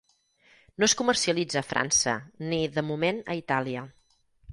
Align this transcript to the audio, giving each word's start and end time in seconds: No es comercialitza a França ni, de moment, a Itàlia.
No 0.83 0.85
es 0.87 0.95
comercialitza 1.01 1.59
a 1.61 1.67
França 1.73 2.15
ni, 2.53 2.59
de 2.79 2.85
moment, 2.87 3.21
a 3.35 3.37
Itàlia. 3.41 3.85